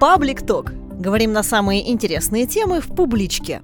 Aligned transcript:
Паблик 0.00 0.46
Ток. 0.46 0.72
Говорим 0.92 1.32
на 1.32 1.42
самые 1.42 1.90
интересные 1.90 2.46
темы 2.46 2.80
в 2.80 2.86
публичке. 2.86 3.60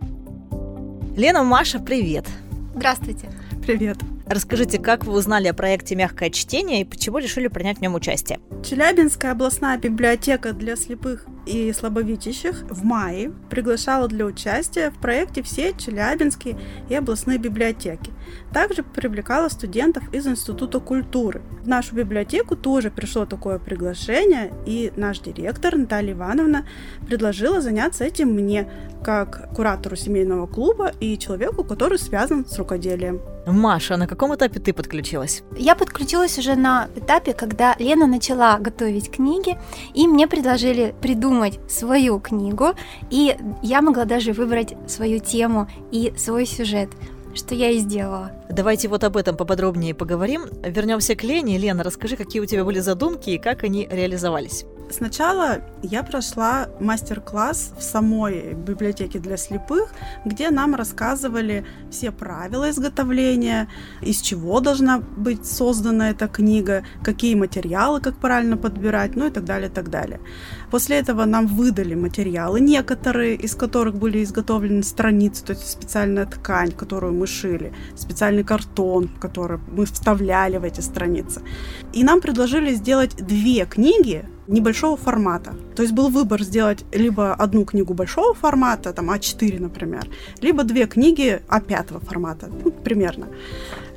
Лена, 1.16 1.44
Маша, 1.44 1.78
привет. 1.78 2.26
Здравствуйте. 2.74 3.30
Привет. 3.64 3.98
Расскажите, 4.26 4.80
как 4.80 5.04
вы 5.04 5.12
узнали 5.12 5.46
о 5.46 5.54
проекте 5.54 5.94
«Мягкое 5.94 6.30
чтение» 6.30 6.80
и 6.80 6.84
почему 6.84 7.18
решили 7.18 7.46
принять 7.46 7.78
в 7.78 7.82
нем 7.82 7.94
участие? 7.94 8.40
Челябинская 8.64 9.30
областная 9.30 9.78
библиотека 9.78 10.52
для 10.52 10.74
слепых 10.74 11.26
и 11.46 11.72
слабовидящих 11.72 12.64
в 12.70 12.84
мае 12.84 13.32
приглашала 13.50 14.08
для 14.08 14.24
участия 14.26 14.90
в 14.90 14.98
проекте 14.98 15.42
все 15.42 15.72
челябинские 15.74 16.58
и 16.88 16.94
областные 16.94 17.38
библиотеки. 17.38 18.12
Также 18.52 18.82
привлекала 18.82 19.48
студентов 19.48 20.02
из 20.12 20.26
Института 20.26 20.80
культуры. 20.80 21.42
В 21.62 21.68
нашу 21.68 21.94
библиотеку 21.94 22.56
тоже 22.56 22.90
пришло 22.90 23.26
такое 23.26 23.58
приглашение, 23.58 24.52
и 24.66 24.92
наш 24.96 25.20
директор 25.20 25.76
Наталья 25.76 26.12
Ивановна 26.12 26.66
предложила 27.06 27.60
заняться 27.60 28.04
этим 28.04 28.32
мне, 28.32 28.68
как 29.02 29.54
куратору 29.54 29.96
семейного 29.96 30.46
клуба 30.46 30.92
и 31.00 31.18
человеку, 31.18 31.64
который 31.64 31.98
связан 31.98 32.46
с 32.46 32.58
рукоделием. 32.58 33.20
Маша, 33.46 33.96
на 33.96 34.06
каком 34.06 34.34
этапе 34.34 34.60
ты 34.60 34.72
подключилась? 34.72 35.42
Я 35.56 35.74
подключилась 35.74 36.38
уже 36.38 36.54
на 36.54 36.88
этапе, 36.96 37.32
когда 37.34 37.74
Лена 37.78 38.06
начала 38.06 38.58
готовить 38.58 39.10
книги, 39.10 39.58
и 39.92 40.06
мне 40.06 40.26
предложили 40.26 40.94
придумать 41.00 41.58
свою 41.68 42.20
книгу, 42.20 42.74
и 43.10 43.36
я 43.62 43.82
могла 43.82 44.04
даже 44.04 44.32
выбрать 44.32 44.74
свою 44.86 45.18
тему 45.18 45.68
и 45.90 46.12
свой 46.16 46.46
сюжет 46.46 46.90
что 47.34 47.54
я 47.54 47.70
и 47.70 47.78
сделала. 47.78 48.30
Давайте 48.48 48.86
вот 48.86 49.02
об 49.02 49.16
этом 49.16 49.36
поподробнее 49.36 49.92
поговорим. 49.92 50.44
Вернемся 50.62 51.16
к 51.16 51.24
Лене. 51.24 51.58
Лена, 51.58 51.82
расскажи, 51.82 52.16
какие 52.16 52.40
у 52.40 52.46
тебя 52.46 52.64
были 52.64 52.78
задумки 52.78 53.30
и 53.30 53.38
как 53.38 53.64
они 53.64 53.88
реализовались. 53.90 54.64
Сначала 54.96 55.60
я 55.82 56.04
прошла 56.04 56.68
мастер-класс 56.78 57.72
в 57.76 57.82
самой 57.82 58.54
библиотеке 58.54 59.18
для 59.18 59.36
слепых, 59.36 59.92
где 60.24 60.50
нам 60.50 60.76
рассказывали 60.76 61.66
все 61.90 62.12
правила 62.12 62.70
изготовления, 62.70 63.68
из 64.02 64.20
чего 64.20 64.60
должна 64.60 64.98
быть 64.98 65.46
создана 65.46 66.10
эта 66.10 66.28
книга, 66.28 66.84
какие 67.02 67.34
материалы, 67.34 68.00
как 68.00 68.18
правильно 68.18 68.56
подбирать, 68.56 69.16
ну 69.16 69.26
и 69.26 69.30
так 69.30 69.44
далее, 69.44 69.68
так 69.68 69.90
далее. 69.90 70.20
После 70.70 71.00
этого 71.00 71.24
нам 71.24 71.48
выдали 71.48 71.96
материалы, 71.96 72.60
некоторые 72.60 73.34
из 73.34 73.56
которых 73.56 73.96
были 73.96 74.22
изготовлены 74.22 74.84
страницы, 74.84 75.44
то 75.44 75.54
есть 75.54 75.68
специальная 75.68 76.26
ткань, 76.26 76.70
которую 76.70 77.14
мы 77.14 77.26
шили, 77.26 77.72
специальный 77.96 78.44
картон, 78.44 79.08
который 79.08 79.58
мы 79.76 79.86
вставляли 79.86 80.58
в 80.58 80.62
эти 80.62 80.82
страницы. 80.82 81.42
И 81.92 82.04
нам 82.04 82.20
предложили 82.20 82.74
сделать 82.74 83.16
две 83.16 83.66
книги 83.66 84.24
небольшого 84.46 84.96
формата. 84.96 85.54
То 85.76 85.82
есть 85.82 85.94
был 85.94 86.08
выбор 86.08 86.42
сделать 86.42 86.84
либо 86.92 87.34
одну 87.34 87.64
книгу 87.64 87.94
большого 87.94 88.34
формата, 88.34 88.92
там 88.92 89.10
А4, 89.10 89.60
например, 89.60 90.06
либо 90.40 90.64
две 90.64 90.86
книги 90.86 91.40
А5 91.48 92.04
формата, 92.04 92.48
ну, 92.64 92.70
примерно. 92.70 93.26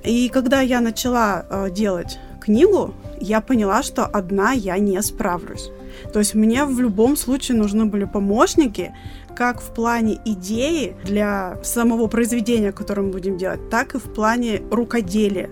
И 0.03 0.30
когда 0.30 0.62
я 0.62 0.81
начала 0.81 1.45
э, 1.50 1.70
делать 1.72 2.20
книгу, 2.42 2.94
я 3.20 3.42
поняла, 3.42 3.84
что 3.84 4.06
одна 4.06 4.52
я 4.53 4.78
не 4.78 5.02
справлюсь. 5.02 5.70
То 6.14 6.20
есть 6.20 6.36
мне 6.36 6.66
в 6.66 6.80
любом 6.80 7.18
случае 7.18 7.58
нужны 7.58 7.86
были 7.86 8.06
помощники, 8.06 8.94
как 9.36 9.62
в 9.62 9.73
плане 9.73 10.18
идеи 10.25 10.95
для 11.03 11.58
самого 11.64 12.08
произведения, 12.08 12.72
которое 12.72 13.03
мы 13.03 13.12
будем 13.12 13.38
делать, 13.38 13.70
так 13.70 13.95
и 13.95 14.00
в 14.00 14.14
плане 14.14 14.62
рукоделия. 14.72 15.50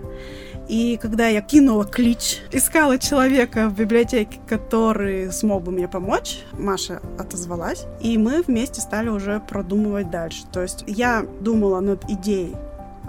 И 0.68 0.98
когда 1.00 1.28
я 1.28 1.42
кинула 1.42 1.84
клич, 1.84 2.40
искала 2.50 2.98
человека 2.98 3.68
в 3.68 3.76
библиотеке, 3.76 4.40
который 4.48 5.32
смог 5.32 5.62
бы 5.62 5.70
мне 5.70 5.86
помочь, 5.86 6.40
Маша 6.52 7.00
отозвалась, 7.18 7.84
и 8.00 8.18
мы 8.18 8.42
вместе 8.42 8.80
стали 8.80 9.08
уже 9.08 9.40
продумывать 9.40 10.10
дальше. 10.10 10.44
То 10.52 10.62
есть 10.62 10.84
я 10.86 11.24
думала 11.40 11.80
над 11.80 12.04
идеей 12.10 12.56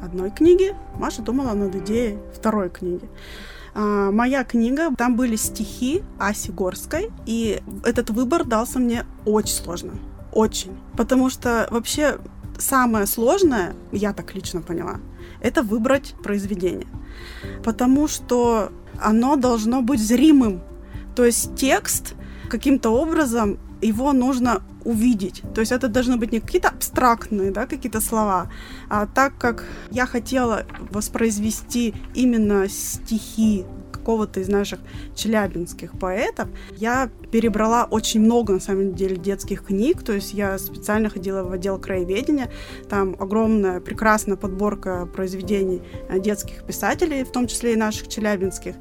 одной 0.04 0.30
книги, 0.30 0.76
Маша 0.96 1.24
думала 1.24 1.54
над 1.54 1.76
идеей 1.76 2.20
второй 2.36 2.70
книги. 2.70 3.10
А, 3.74 4.12
моя 4.12 4.44
книга, 4.44 4.94
там 4.96 5.16
были 5.16 5.36
стихи 5.36 6.04
Аси 6.20 6.52
Горской, 6.52 7.12
и 7.26 7.62
этот 7.84 8.12
выбор 8.12 8.44
дался 8.44 8.80
мне 8.80 9.06
очень 9.26 9.56
сложно. 9.56 9.94
Очень. 10.32 10.78
Потому 10.96 11.30
что 11.32 11.68
вообще 11.72 12.20
самое 12.58 13.06
сложное, 13.06 13.76
я 13.92 14.14
так 14.14 14.36
лично 14.36 14.62
поняла, 14.62 14.98
это 15.42 15.62
выбрать 15.62 16.16
произведение. 16.24 16.88
Потому 17.64 18.08
что 18.08 18.72
оно 19.00 19.36
должно 19.36 19.82
быть 19.82 20.00
зримым. 20.00 20.62
То 21.16 21.26
есть 21.26 21.56
текст 21.56 22.16
каким-то 22.50 22.90
образом 22.90 23.60
его 23.82 24.14
нужно 24.14 24.62
увидеть. 24.86 25.44
То 25.54 25.62
есть 25.62 25.72
это 25.72 25.88
должны 25.88 26.18
быть 26.18 26.32
не 26.32 26.40
какие-то 26.40 26.70
абстрактные, 26.70 27.52
да, 27.52 27.66
какие-то 27.66 28.02
слова, 28.02 28.52
а 28.90 29.06
так 29.06 29.38
как 29.38 29.66
я 29.92 30.06
хотела 30.06 30.66
воспроизвести 30.92 31.94
именно 32.16 32.70
стихи 32.70 33.66
какого-то 34.08 34.40
из 34.40 34.48
наших 34.48 34.80
челябинских 35.16 35.92
поэтов, 36.00 36.48
я 36.78 37.10
перебрала 37.30 37.86
очень 37.92 38.22
много, 38.22 38.54
на 38.54 38.62
самом 38.62 38.96
деле, 38.96 39.18
детских 39.18 39.66
книг, 39.66 40.02
то 40.02 40.14
есть 40.14 40.34
я 40.34 40.58
специально 40.58 41.10
ходила 41.10 41.44
в 41.44 41.52
отдел 41.52 41.78
краеведения, 41.78 42.50
там 42.88 43.18
огромная, 43.20 43.82
прекрасная 43.82 44.38
подборка 44.38 45.06
произведений 45.14 45.82
э, 46.08 46.20
детских 46.20 46.64
писателей, 46.64 47.26
в 47.26 47.32
том 47.34 47.48
числе 47.48 47.74
и 47.74 47.76
наших 47.76 48.08
челябинских, 48.08 48.76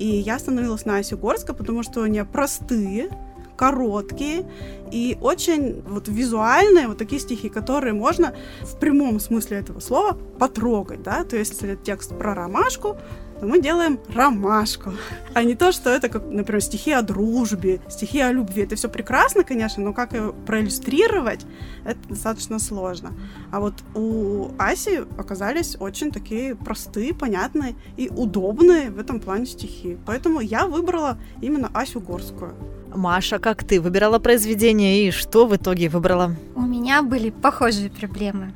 и 0.00 0.06
я 0.06 0.34
остановилась 0.34 0.84
на 0.86 0.96
Асе 0.96 1.14
Горска, 1.14 1.54
потому 1.54 1.84
что 1.84 2.02
они 2.02 2.20
простые, 2.24 3.10
короткие 3.56 4.50
и 4.90 5.16
очень 5.20 5.82
вот 5.82 6.08
визуальные 6.08 6.88
вот 6.88 6.98
такие 6.98 7.20
стихи, 7.20 7.48
которые 7.48 7.92
можно 7.92 8.34
в 8.62 8.76
прямом 8.80 9.20
смысле 9.20 9.58
этого 9.58 9.78
слова 9.78 10.18
потрогать, 10.38 11.04
да, 11.04 11.22
то 11.22 11.36
есть 11.36 11.52
если 11.52 11.76
текст 11.76 12.18
про 12.18 12.34
ромашку, 12.34 12.96
то 13.44 13.48
мы 13.48 13.60
делаем 13.60 13.98
ромашку, 14.14 14.94
а 15.34 15.42
не 15.42 15.54
то, 15.54 15.70
что 15.70 15.90
это, 15.90 16.08
как, 16.08 16.24
например, 16.24 16.62
стихи 16.62 16.92
о 16.92 17.02
дружбе, 17.02 17.80
стихи 17.90 18.20
о 18.20 18.32
любви. 18.32 18.62
Это 18.62 18.74
все 18.74 18.88
прекрасно, 18.88 19.44
конечно, 19.44 19.84
но 19.84 19.92
как 19.92 20.14
ее 20.14 20.32
проиллюстрировать, 20.46 21.44
это 21.84 21.98
достаточно 22.08 22.58
сложно. 22.58 23.12
А 23.52 23.60
вот 23.60 23.74
у 23.94 24.48
Аси 24.58 25.02
оказались 25.18 25.76
очень 25.78 26.10
такие 26.10 26.54
простые, 26.54 27.12
понятные 27.12 27.74
и 27.98 28.08
удобные 28.08 28.90
в 28.90 28.98
этом 28.98 29.20
плане 29.20 29.44
стихи. 29.44 29.98
Поэтому 30.06 30.40
я 30.40 30.66
выбрала 30.66 31.18
именно 31.42 31.70
Асю 31.74 32.00
Горскую. 32.00 32.54
Маша, 32.94 33.38
как 33.38 33.62
ты 33.62 33.78
выбирала 33.78 34.18
произведение 34.18 35.06
и 35.06 35.10
что 35.10 35.46
в 35.46 35.54
итоге 35.54 35.90
выбрала? 35.90 36.34
У 36.54 36.62
меня 36.62 37.02
были 37.02 37.28
похожие 37.28 37.90
проблемы. 37.90 38.54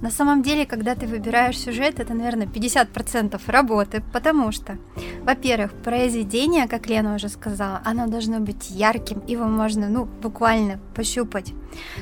На 0.00 0.10
самом 0.10 0.42
деле, 0.42 0.64
когда 0.64 0.94
ты 0.94 1.06
выбираешь 1.06 1.58
сюжет, 1.58 2.00
это, 2.00 2.14
наверное, 2.14 2.46
50% 2.46 3.40
работы, 3.46 4.02
потому 4.12 4.50
что, 4.50 4.78
во-первых, 5.22 5.72
произведение, 5.72 6.66
как 6.68 6.88
Лена 6.88 7.14
уже 7.14 7.28
сказала, 7.28 7.82
оно 7.84 8.06
должно 8.06 8.40
быть 8.40 8.70
ярким, 8.70 9.22
его 9.26 9.44
можно, 9.44 9.88
ну, 9.88 10.06
буквально 10.06 10.78
пощупать. 10.94 11.52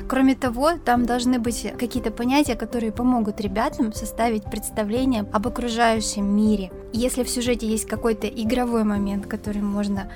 Кроме 0.07 0.35
того, 0.35 0.71
там 0.83 1.05
должны 1.05 1.39
быть 1.39 1.73
какие-то 1.77 2.11
понятия, 2.11 2.55
которые 2.55 2.91
помогут 2.91 3.41
ребятам 3.41 3.93
составить 3.93 4.45
представление 4.45 5.25
об 5.31 5.47
окружающем 5.47 6.25
мире. 6.25 6.71
Если 6.93 7.23
в 7.23 7.29
сюжете 7.29 7.67
есть 7.67 7.85
какой-то 7.85 8.27
игровой 8.27 8.83
момент, 8.83 9.27
который 9.27 9.61
можно 9.61 10.09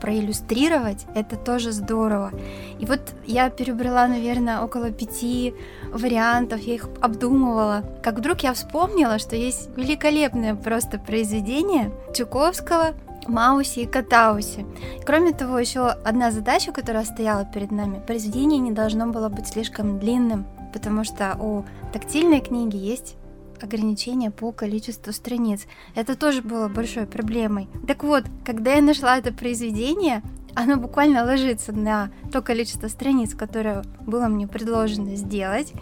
проиллюстрировать, 0.00 1.06
это 1.14 1.36
тоже 1.36 1.72
здорово. 1.72 2.32
И 2.80 2.86
вот 2.86 3.00
я 3.26 3.48
перебрала, 3.48 4.06
наверное, 4.08 4.60
около 4.60 4.90
пяти 4.90 5.54
вариантов, 5.92 6.60
я 6.60 6.74
их 6.74 6.88
обдумывала. 7.26 7.84
Как 8.02 8.18
вдруг 8.18 8.40
я 8.40 8.52
вспомнила, 8.54 9.18
что 9.18 9.36
есть 9.36 9.68
великолепное 9.76 10.54
просто 10.54 10.98
произведение 10.98 11.92
Чуковского 12.14 12.94
Мауси 13.26 13.80
и 13.80 13.86
Катауси. 13.86 14.64
Кроме 15.04 15.32
того, 15.32 15.58
еще 15.58 15.88
одна 15.88 16.30
задача, 16.30 16.72
которая 16.72 17.04
стояла 17.04 17.44
перед 17.44 17.72
нами, 17.72 18.00
произведение 18.06 18.60
не 18.60 18.70
должно 18.70 19.08
было 19.08 19.28
быть 19.28 19.48
слишком 19.48 19.98
длинным, 19.98 20.46
потому 20.72 21.04
что 21.04 21.36
у 21.40 21.64
тактильной 21.92 22.40
книги 22.40 22.76
есть 22.76 23.16
ограничения 23.60 24.30
по 24.30 24.52
количеству 24.52 25.12
страниц. 25.12 25.66
Это 25.94 26.14
тоже 26.14 26.42
было 26.42 26.68
большой 26.68 27.06
проблемой. 27.06 27.68
Так 27.88 28.04
вот, 28.04 28.24
когда 28.44 28.74
я 28.74 28.82
нашла 28.82 29.18
это 29.18 29.32
произведение, 29.32 30.22
оно 30.56 30.78
буквально 30.78 31.22
ложится 31.22 31.72
на 31.72 32.10
то 32.32 32.40
количество 32.40 32.88
страниц, 32.88 33.34
которое 33.34 33.84
было 34.00 34.26
мне 34.26 34.48
предложено 34.48 35.14
сделать. 35.14 35.74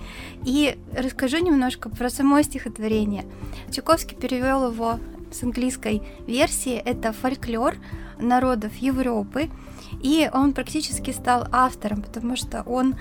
И 0.44 0.76
расскажу 0.93 1.38
немножко 1.38 1.88
про 1.88 2.11
само 2.11 2.43
стихотворение. 2.43 3.25
Чуковский 3.71 4.17
перевел 4.17 4.71
его 4.73 4.99
с 5.32 5.44
английской 5.44 6.03
версии. 6.26 6.75
Это 6.75 7.12
фольклор 7.12 7.76
народов 8.19 8.75
Европы. 8.76 9.49
И 10.03 10.29
он 10.32 10.53
практически 10.53 11.12
стал 11.12 11.47
автором, 11.53 12.03
потому 12.03 12.35
что 12.35 12.62
он 12.62 12.97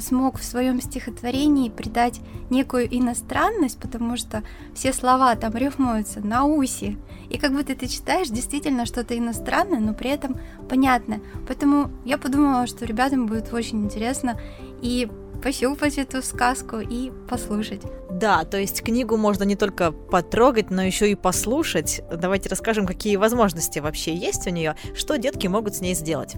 смог 0.00 0.38
в 0.38 0.44
своем 0.44 0.80
стихотворении 0.80 1.68
придать 1.68 2.20
некую 2.50 2.86
иностранность, 2.86 3.78
потому 3.78 4.16
что 4.16 4.42
все 4.74 4.92
слова 4.92 5.34
там 5.34 5.54
рифмуются 5.54 6.20
на 6.20 6.46
уси. 6.46 6.96
И 7.28 7.38
как 7.38 7.52
будто 7.52 7.74
ты 7.74 7.86
читаешь 7.86 8.28
действительно 8.28 8.86
что-то 8.86 9.16
иностранное, 9.16 9.80
но 9.80 9.92
при 9.94 10.10
этом 10.10 10.36
понятное. 10.68 11.20
Поэтому 11.46 11.90
я 12.04 12.18
подумала, 12.18 12.66
что 12.66 12.84
ребятам 12.84 13.26
будет 13.26 13.52
очень 13.52 13.84
интересно 13.84 14.40
и 14.80 15.08
пощупать 15.42 15.98
эту 15.98 16.22
сказку 16.22 16.78
и 16.78 17.12
послушать. 17.28 17.82
Да, 18.10 18.44
то 18.44 18.58
есть 18.58 18.82
книгу 18.82 19.16
можно 19.16 19.44
не 19.44 19.56
только 19.56 19.92
потрогать, 19.92 20.70
но 20.70 20.82
еще 20.82 21.10
и 21.10 21.14
послушать. 21.14 22.00
Давайте 22.10 22.48
расскажем, 22.48 22.86
какие 22.86 23.16
возможности 23.16 23.78
вообще 23.78 24.14
есть 24.14 24.46
у 24.46 24.50
нее, 24.50 24.76
что 24.94 25.18
детки 25.18 25.46
могут 25.46 25.74
с 25.74 25.80
ней 25.80 25.94
сделать. 25.94 26.36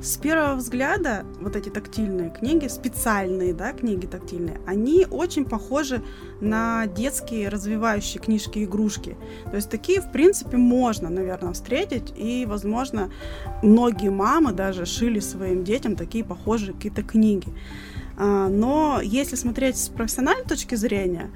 С 0.00 0.16
первого 0.16 0.54
взгляда 0.54 1.26
вот 1.40 1.56
эти 1.56 1.70
тактильные 1.70 2.30
книги, 2.30 2.68
специальные 2.68 3.52
да, 3.52 3.72
книги 3.72 4.06
тактильные, 4.06 4.60
они 4.64 5.06
очень 5.10 5.44
похожи 5.44 6.02
на 6.40 6.86
детские 6.86 7.48
развивающие 7.48 8.22
книжки-игрушки. 8.22 9.16
То 9.50 9.56
есть 9.56 9.68
такие, 9.68 10.00
в 10.00 10.12
принципе, 10.12 10.56
можно, 10.56 11.10
наверное, 11.10 11.52
встретить, 11.52 12.12
и, 12.16 12.46
возможно, 12.46 13.10
многие 13.60 14.10
мамы 14.10 14.52
даже 14.52 14.86
шили 14.86 15.18
своим 15.18 15.64
детям 15.64 15.96
такие 15.96 16.24
похожие 16.24 16.74
какие-то 16.74 17.02
книги. 17.02 17.52
А, 18.16 18.48
но 18.48 19.00
если 19.02 19.36
смотреть 19.36 19.78
с 19.78 19.88
профессиональной 19.88 20.44
точки 20.44 20.74
зрения, 20.74 21.30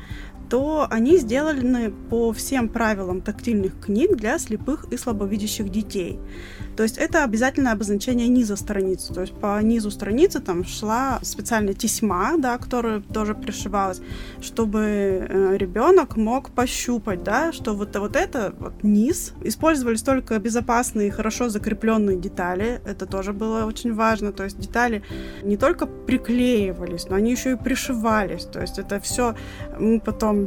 то 0.53 0.87
они 0.91 1.17
сделаны 1.17 1.95
по 2.11 2.31
всем 2.35 2.69
правилам 2.69 3.23
тактильных 3.23 3.81
книг 3.81 4.17
для 4.17 4.39
слепых 4.39 4.85
и 4.93 4.99
слабовидящих 4.99 5.71
детей. 5.71 6.19
То 6.77 6.83
есть 6.83 6.99
это 6.99 7.25
обязательное 7.25 7.73
обозначение 7.73 8.29
низа 8.29 8.57
страницы. 8.57 9.15
То 9.15 9.23
есть 9.23 9.33
по 9.33 9.63
низу 9.63 9.91
страницы 9.91 10.41
там 10.41 10.65
шла 10.67 11.19
специальная 11.23 11.73
тесьма, 11.73 12.37
да, 12.37 12.59
которая 12.59 13.01
тоже 13.01 13.35
пришивалась, 13.35 14.03
чтобы 14.43 14.81
э, 15.27 15.57
ребенок 15.57 16.19
мог 16.19 16.51
пощупать, 16.51 17.23
да, 17.23 17.53
что 17.53 17.73
вот, 17.73 17.97
вот 17.97 18.15
это 18.15 18.55
вот 18.59 18.83
низ. 18.83 19.33
Использовались 19.43 20.03
только 20.03 20.39
безопасные 20.39 21.11
хорошо 21.11 21.49
закрепленные 21.49 22.19
детали. 22.19 22.83
Это 22.85 23.07
тоже 23.07 23.33
было 23.33 23.65
очень 23.65 23.95
важно. 23.95 24.33
То 24.33 24.45
есть 24.45 24.59
детали 24.59 25.03
не 25.43 25.57
только 25.57 25.87
приклеивались, 25.87 27.09
но 27.09 27.17
они 27.17 27.31
еще 27.31 27.53
и 27.53 27.57
пришивались. 27.57 28.45
То 28.45 28.61
есть 28.61 28.79
это 28.79 29.01
все 29.01 29.35
мы 29.79 29.99
потом 29.99 30.42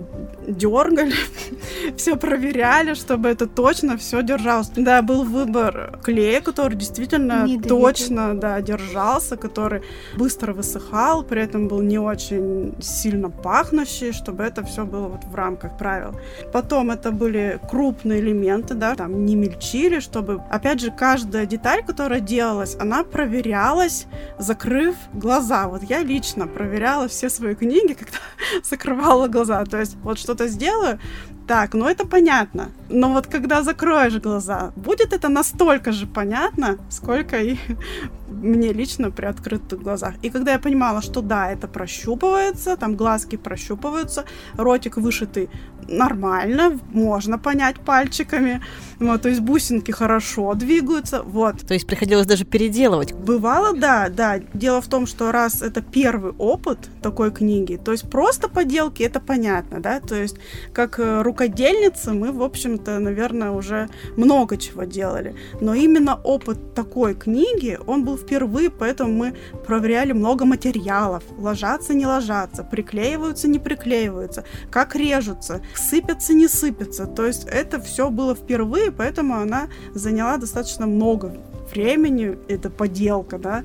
дергали, 0.47 1.13
все 1.97 2.15
проверяли, 2.15 2.94
чтобы 2.94 3.30
это 3.30 3.47
точно 3.47 3.97
все 3.97 4.21
держалось. 4.21 4.69
Да, 4.75 5.01
был 5.01 5.24
выбор 5.24 6.00
клея, 6.03 6.42
который 6.42 6.75
действительно 6.75 7.47
точно 7.68 8.36
да, 8.36 8.62
держался, 8.62 9.38
который 9.38 9.81
быстро 10.18 10.53
высыхал, 10.53 11.24
при 11.24 11.42
этом 11.42 11.68
был 11.68 11.81
не 11.81 12.00
очень 12.00 12.75
сильно 12.81 13.30
пахнущий, 13.30 14.12
чтобы 14.12 14.44
это 14.44 14.63
все 14.63 14.86
было 14.86 15.07
вот 15.07 15.24
в 15.25 15.36
рамках 15.36 15.77
правил. 15.77 16.19
Потом 16.53 16.91
это 16.91 17.12
были 17.12 17.59
крупные 17.69 18.19
элементы, 18.19 18.74
да, 18.74 18.95
там 18.95 19.25
не 19.25 19.36
мельчили, 19.36 20.00
чтобы, 20.00 20.41
опять 20.50 20.80
же, 20.80 20.91
каждая 20.91 21.45
деталь, 21.45 21.83
которая 21.86 22.19
делалась, 22.19 22.75
она 22.80 23.03
проверялась, 23.03 24.07
закрыв 24.39 24.95
глаза. 25.13 25.68
Вот 25.68 25.83
я 25.83 26.03
лично 26.03 26.48
проверяла 26.48 27.07
все 27.07 27.30
свои 27.30 27.56
книги, 27.56 27.94
когда 28.00 28.18
закрывала 28.63 29.27
глаза. 29.27 29.63
То 29.75 29.81
есть 29.81 29.98
вот 30.04 30.18
что-то 30.18 30.48
сделаю, 30.48 31.00
так, 31.48 31.74
ну 31.74 31.86
это 31.86 32.07
понятно. 32.07 32.72
Но 32.89 33.13
вот 33.13 33.27
когда 33.27 33.63
закроешь 33.63 34.15
глаза, 34.15 34.71
будет 34.75 35.13
это 35.13 35.29
настолько 35.29 35.91
же 35.91 36.07
понятно, 36.07 36.77
сколько 36.89 37.37
и 37.41 37.57
мне 38.27 38.73
лично 38.73 39.11
при 39.11 39.25
открытых 39.25 39.81
глазах. 39.81 40.15
И 40.21 40.29
когда 40.29 40.53
я 40.53 40.59
понимала, 40.59 41.01
что 41.01 41.21
да, 41.21 41.51
это 41.51 41.67
прощупывается, 41.67 42.77
там 42.77 42.95
глазки 42.95 43.37
прощупываются, 43.37 44.25
ротик 44.57 44.97
вышитый 44.97 45.49
нормально, 45.87 46.79
можно 46.91 47.37
понять 47.37 47.79
пальчиками, 47.79 48.61
вот, 48.99 49.21
то 49.21 49.29
есть 49.29 49.41
бусинки 49.41 49.91
хорошо 49.91 50.53
двигаются, 50.55 51.21
вот. 51.21 51.61
То 51.67 51.73
есть 51.73 51.85
приходилось 51.88 52.25
даже 52.25 52.45
переделывать? 52.45 53.13
Бывало, 53.13 53.75
да, 53.77 54.09
да. 54.09 54.39
Дело 54.53 54.81
в 54.81 54.88
том, 54.88 55.05
что 55.05 55.31
раз 55.31 55.61
это 55.61 55.81
первый 55.81 56.33
опыт 56.38 56.89
такой 57.01 57.31
книги, 57.31 57.79
то 57.83 57.91
есть 57.91 58.09
просто 58.09 58.47
поделки, 58.49 59.03
это 59.03 59.19
понятно, 59.19 59.79
да, 59.79 59.99
то 59.99 60.15
есть 60.15 60.38
как 60.73 60.99
э, 60.99 61.21
рукодельницы 61.21 62.13
мы, 62.13 62.31
в 62.31 62.41
общем-то, 62.75 63.00
наверное, 63.00 63.51
уже 63.51 63.89
много 64.18 64.57
чего 64.57 64.83
делали, 64.83 65.36
но 65.62 65.74
именно 65.74 66.19
опыт 66.24 66.74
такой 66.74 67.16
книги, 67.16 67.80
он 67.88 68.04
был 68.04 68.18
впервые, 68.18 68.69
поэтому 68.69 69.13
мы 69.13 69.33
проверяли 69.66 70.13
много 70.13 70.45
материалов, 70.45 71.24
ложатся, 71.38 71.94
не 71.94 72.06
ложатся, 72.06 72.63
приклеиваются, 72.63 73.48
не 73.48 73.60
приклеиваются, 73.60 74.44
как 74.72 74.95
режутся, 74.95 75.62
сыпятся, 75.75 76.33
не 76.33 76.48
сыпятся, 76.48 77.06
то 77.06 77.25
есть 77.25 77.45
это 77.45 77.80
все 77.80 78.10
было 78.10 78.36
впервые, 78.36 78.92
поэтому 78.92 79.36
она 79.36 79.68
заняла 79.94 80.38
достаточно 80.38 80.88
много 80.88 81.33
времени, 81.74 82.38
это 82.48 82.69
поделка, 82.69 83.38
да, 83.38 83.63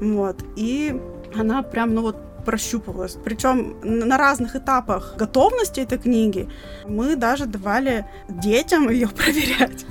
вот, 0.00 0.36
и 0.56 1.00
она 1.34 1.62
прям, 1.62 1.94
ну 1.94 2.02
вот, 2.02 2.16
прощупывалась. 2.44 3.16
Причем 3.24 3.76
на 3.82 4.16
разных 4.16 4.56
этапах 4.56 5.14
готовности 5.16 5.80
этой 5.80 5.98
книги 5.98 6.48
мы 6.86 7.16
даже 7.16 7.46
давали 7.46 8.06
детям 8.28 8.88
ее 8.88 9.08
проверять. 9.16 9.86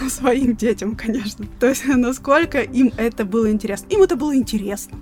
Ну, 0.00 0.08
своим 0.08 0.54
детям, 0.54 0.94
конечно. 0.94 1.46
То 1.58 1.66
есть, 1.66 1.84
насколько 1.84 2.60
им 2.60 2.92
это 2.96 3.24
было 3.24 3.50
интересно. 3.50 3.88
Им 3.88 4.02
это 4.02 4.14
было 4.14 4.36
интересно. 4.36 4.98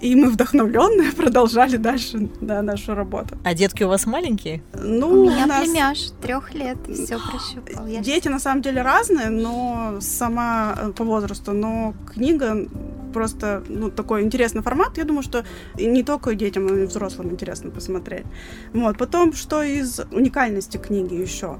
И 0.00 0.14
мы 0.14 0.30
вдохновленные 0.30 1.12
продолжали 1.16 1.76
дальше 1.76 2.28
да, 2.40 2.62
нашу 2.62 2.94
работу. 2.94 3.36
А 3.44 3.54
детки 3.54 3.82
у 3.82 3.88
вас 3.88 4.06
маленькие? 4.06 4.62
Ну, 4.74 5.08
у 5.08 5.30
меня 5.30 5.44
у 5.44 5.48
нас... 5.48 5.64
племяш 5.64 5.98
трех 6.22 6.54
лет, 6.54 6.78
все 6.92 7.18
прощупал. 7.18 7.86
Я 7.86 8.00
дети 8.00 8.28
на 8.28 8.38
самом 8.38 8.62
деле 8.62 8.82
разные, 8.82 9.30
но 9.30 9.98
сама 10.00 10.76
э, 10.78 10.92
по 10.92 11.04
возрасту, 11.04 11.52
но 11.52 11.94
книга 12.12 12.68
просто 13.12 13.62
ну, 13.68 13.90
такой 13.90 14.22
интересный 14.22 14.62
формат. 14.62 14.98
Я 14.98 15.04
думаю, 15.04 15.22
что 15.22 15.44
не 15.76 16.02
только 16.02 16.34
детям, 16.34 16.66
но 16.66 16.76
и 16.76 16.86
взрослым 16.86 17.30
интересно 17.30 17.70
посмотреть. 17.70 18.26
Вот. 18.72 18.98
Потом, 18.98 19.32
что 19.32 19.62
из 19.62 20.00
уникальности 20.10 20.76
книги 20.76 21.14
еще? 21.14 21.58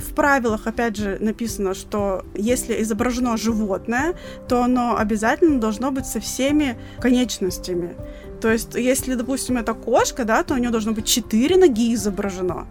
в 0.00 0.14
правилах, 0.14 0.66
опять 0.66 0.96
же, 0.96 1.18
написано, 1.20 1.74
что 1.74 2.24
если 2.34 2.82
изображено 2.82 3.36
животное, 3.36 4.14
то 4.48 4.62
оно 4.62 4.96
обязательно 4.96 5.60
должно 5.60 5.90
быть 5.90 6.06
со 6.06 6.20
всеми 6.20 6.76
конечностями. 7.00 7.94
То 8.40 8.50
есть, 8.50 8.74
если, 8.74 9.14
допустим, 9.14 9.58
это 9.58 9.74
кошка, 9.74 10.24
да, 10.24 10.42
то 10.42 10.54
у 10.54 10.56
нее 10.56 10.70
должно 10.70 10.92
быть 10.92 11.04
четыре 11.04 11.56
ноги 11.56 11.94
изображено. 11.94 12.66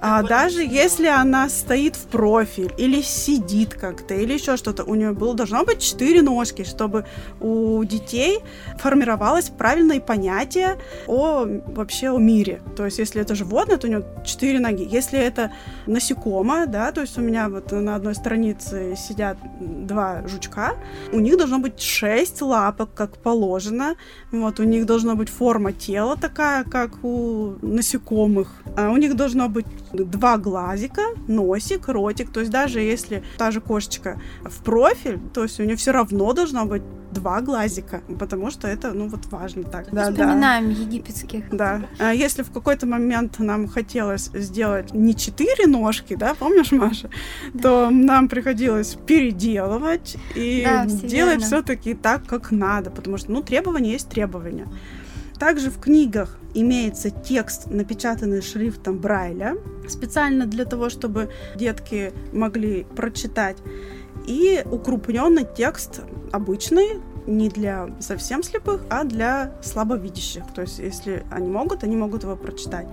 А 0.00 0.22
даже 0.22 0.62
если 0.62 1.06
она 1.06 1.48
стоит 1.48 1.96
в 1.96 2.06
профиль 2.06 2.72
или 2.78 3.02
сидит 3.02 3.74
как-то, 3.74 4.14
или 4.14 4.34
еще 4.34 4.56
что-то, 4.56 4.84
у 4.84 4.94
нее 4.94 5.12
было, 5.12 5.34
должно 5.34 5.64
быть 5.64 5.80
четыре 5.80 6.22
ножки, 6.22 6.64
чтобы 6.64 7.04
у 7.40 7.82
детей 7.84 8.40
формировалось 8.78 9.48
правильное 9.48 10.00
понятие 10.00 10.78
о 11.06 11.46
вообще 11.66 12.10
о 12.10 12.18
мире. 12.18 12.62
То 12.76 12.84
есть, 12.84 12.98
если 12.98 13.20
это 13.20 13.34
животное, 13.34 13.76
то 13.76 13.86
у 13.86 13.90
него 13.90 14.04
четыре 14.24 14.60
ноги. 14.60 14.86
Если 14.88 15.18
это 15.18 15.52
насекомое, 15.86 16.66
да, 16.66 16.92
то 16.92 17.00
есть 17.00 17.18
у 17.18 17.20
меня 17.20 17.48
вот 17.48 17.72
на 17.72 17.96
одной 17.96 18.14
странице 18.14 18.94
сидят 18.96 19.36
два 19.60 20.22
жучка, 20.28 20.74
у 21.12 21.18
них 21.18 21.36
должно 21.36 21.58
быть 21.58 21.80
шесть 21.80 22.40
лапок, 22.40 22.90
как 22.94 23.18
положено. 23.18 23.96
Вот, 24.30 24.60
у 24.60 24.62
них 24.62 24.86
должна 24.86 25.14
быть 25.14 25.28
форма 25.28 25.72
тела 25.72 26.16
такая, 26.16 26.64
как 26.64 27.04
у 27.04 27.54
насекомых. 27.62 28.48
А 28.76 28.90
у 28.90 28.96
них 28.96 29.16
должно 29.16 29.48
быть 29.48 29.66
два 29.92 30.36
глазика, 30.36 31.02
носик, 31.26 31.88
ротик. 31.88 32.30
То 32.30 32.40
есть 32.40 32.52
даже 32.52 32.80
если 32.80 33.22
та 33.36 33.50
же 33.50 33.60
кошечка 33.60 34.20
в 34.42 34.62
профиль, 34.62 35.18
то 35.32 35.42
есть 35.42 35.58
у 35.60 35.64
нее 35.64 35.76
все 35.76 35.92
равно 35.92 36.32
должно 36.32 36.66
быть 36.66 36.82
два 37.12 37.40
глазика, 37.40 38.02
потому 38.18 38.50
что 38.50 38.68
это, 38.68 38.92
ну 38.92 39.08
вот 39.08 39.26
важно 39.26 39.64
так. 39.64 39.88
Да, 39.92 40.10
Вспоминаем 40.10 40.72
да. 40.72 40.80
египетских. 40.80 41.44
Да. 41.50 41.82
А 41.98 42.12
если 42.12 42.42
в 42.42 42.50
какой-то 42.50 42.86
момент 42.86 43.38
нам 43.38 43.66
хотелось 43.68 44.30
сделать 44.34 44.92
не 44.92 45.14
четыре 45.14 45.66
ножки, 45.66 46.14
да, 46.16 46.34
помнишь, 46.34 46.72
Маша, 46.72 47.10
да. 47.54 47.62
то 47.62 47.90
нам 47.90 48.28
приходилось 48.28 48.96
переделывать 49.06 50.16
и 50.34 50.62
да, 50.64 50.84
делать 50.86 51.42
все-таки 51.42 51.94
так, 51.94 52.26
как 52.26 52.50
надо, 52.50 52.90
потому 52.90 53.16
что, 53.16 53.32
ну, 53.32 53.42
требования 53.42 53.92
есть 53.92 54.08
требования. 54.08 54.66
Также 55.38 55.70
в 55.70 55.80
книгах 55.80 56.36
имеется 56.60 57.10
текст, 57.10 57.66
напечатанный 57.70 58.42
шрифтом 58.42 58.98
Брайля, 58.98 59.56
специально 59.88 60.46
для 60.46 60.64
того, 60.64 60.88
чтобы 60.88 61.30
детки 61.56 62.12
могли 62.32 62.84
прочитать. 62.96 63.56
И 64.26 64.62
укрупненный 64.70 65.46
текст 65.56 66.00
обычный, 66.32 67.00
не 67.28 67.50
для 67.50 67.90
совсем 68.00 68.42
слепых, 68.42 68.82
а 68.88 69.04
для 69.04 69.52
слабовидящих. 69.62 70.44
То 70.54 70.62
есть, 70.62 70.78
если 70.78 71.24
они 71.30 71.48
могут, 71.48 71.84
они 71.84 71.94
могут 71.94 72.22
его 72.22 72.36
прочитать. 72.36 72.86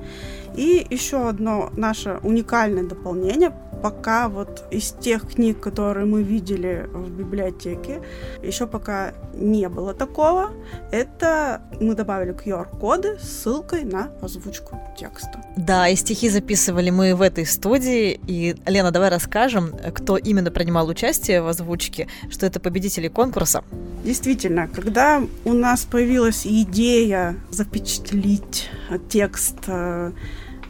И 0.55 0.85
еще 0.89 1.27
одно 1.29 1.71
наше 1.75 2.19
уникальное 2.21 2.83
дополнение 2.83 3.53
пока 3.81 4.29
вот 4.29 4.63
из 4.71 4.91
тех 4.91 5.33
книг, 5.33 5.59
которые 5.59 6.05
мы 6.05 6.23
видели 6.23 6.87
в 6.91 7.09
библиотеке, 7.09 8.01
еще 8.43 8.67
пока 8.67 9.13
не 9.33 9.69
было 9.69 9.93
такого. 9.93 10.51
Это 10.91 11.61
мы 11.79 11.95
добавили 11.95 12.33
QR-коды 12.33 13.17
с 13.19 13.43
ссылкой 13.43 13.83
на 13.83 14.09
озвучку 14.21 14.79
текста. 14.97 15.41
Да, 15.57 15.87
и 15.87 15.95
стихи 15.95 16.29
записывали 16.29 16.89
мы 16.89 17.15
в 17.15 17.21
этой 17.21 17.45
студии. 17.45 18.19
И, 18.27 18.55
Лена, 18.65 18.91
давай 18.91 19.09
расскажем, 19.09 19.73
кто 19.93 20.17
именно 20.17 20.51
принимал 20.51 20.87
участие 20.87 21.41
в 21.41 21.47
озвучке, 21.47 22.07
что 22.29 22.45
это 22.45 22.59
победители 22.59 23.07
конкурса. 23.07 23.63
Действительно, 24.03 24.67
когда 24.67 25.23
у 25.45 25.53
нас 25.53 25.85
появилась 25.85 26.45
идея 26.45 27.35
запечатлить 27.49 28.69
текст 29.09 29.57
э, 29.67 30.11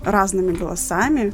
разными 0.05 0.53
голосами, 0.53 1.33